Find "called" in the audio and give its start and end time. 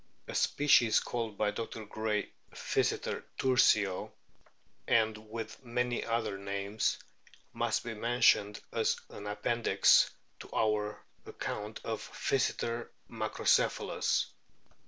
0.99-1.37